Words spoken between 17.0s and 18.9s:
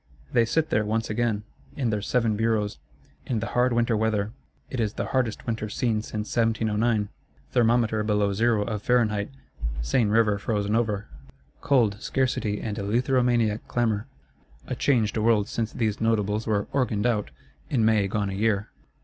out," in May gone a year!